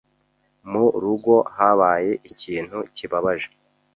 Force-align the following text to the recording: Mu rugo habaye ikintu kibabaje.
Mu 0.71 0.85
rugo 1.01 1.33
habaye 1.55 2.11
ikintu 2.31 2.77
kibabaje. 2.95 3.49